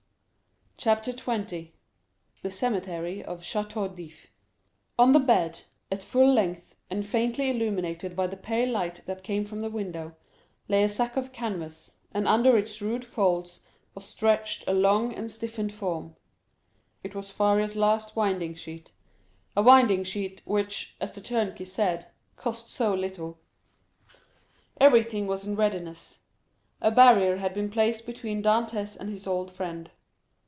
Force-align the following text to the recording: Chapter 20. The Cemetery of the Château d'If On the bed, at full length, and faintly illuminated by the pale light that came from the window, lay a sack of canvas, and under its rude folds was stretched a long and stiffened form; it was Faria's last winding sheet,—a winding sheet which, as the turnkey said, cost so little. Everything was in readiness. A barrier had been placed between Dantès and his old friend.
Chapter 0.83 1.13
20. 1.13 1.75
The 2.41 2.49
Cemetery 2.49 3.23
of 3.23 3.37
the 3.37 3.43
Château 3.45 3.95
d'If 3.95 4.31
On 4.97 5.11
the 5.11 5.19
bed, 5.19 5.61
at 5.91 6.01
full 6.01 6.33
length, 6.33 6.75
and 6.89 7.05
faintly 7.05 7.51
illuminated 7.51 8.15
by 8.15 8.25
the 8.25 8.35
pale 8.35 8.67
light 8.71 9.05
that 9.05 9.21
came 9.21 9.45
from 9.45 9.61
the 9.61 9.69
window, 9.69 10.15
lay 10.67 10.83
a 10.83 10.89
sack 10.89 11.15
of 11.17 11.31
canvas, 11.31 11.93
and 12.15 12.27
under 12.27 12.57
its 12.57 12.81
rude 12.81 13.05
folds 13.05 13.61
was 13.93 14.05
stretched 14.05 14.63
a 14.67 14.73
long 14.73 15.13
and 15.13 15.31
stiffened 15.31 15.71
form; 15.71 16.15
it 17.03 17.13
was 17.13 17.29
Faria's 17.29 17.75
last 17.75 18.15
winding 18.15 18.55
sheet,—a 18.55 19.61
winding 19.61 20.03
sheet 20.03 20.41
which, 20.45 20.95
as 20.99 21.11
the 21.11 21.21
turnkey 21.21 21.63
said, 21.65 22.07
cost 22.37 22.69
so 22.69 22.91
little. 22.95 23.37
Everything 24.79 25.27
was 25.27 25.45
in 25.45 25.55
readiness. 25.55 26.21
A 26.81 26.89
barrier 26.89 27.37
had 27.37 27.53
been 27.53 27.69
placed 27.69 28.03
between 28.07 28.41
Dantès 28.41 28.97
and 28.97 29.11
his 29.11 29.27
old 29.27 29.51
friend. 29.51 29.91